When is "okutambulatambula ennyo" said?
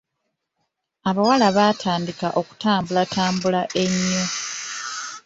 2.39-4.25